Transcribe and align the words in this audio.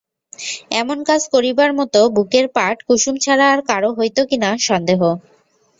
এমন 0.81 0.97
কাজ 1.09 1.21
করিবার 1.33 1.71
মতো 1.79 1.99
বুকের 2.15 2.45
পাট 2.55 2.77
কুসুম 2.87 3.15
ছাড়া 3.23 3.45
আর 3.53 3.59
কারো 3.69 3.89
হইত 3.97 4.17
কি 4.29 4.37
না 4.43 4.51
সন্দেহ। 4.67 5.01